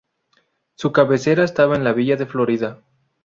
[0.73, 2.81] Su cabecera estaba en la Villa de Florida.